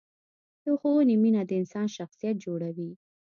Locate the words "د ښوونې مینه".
0.63-1.41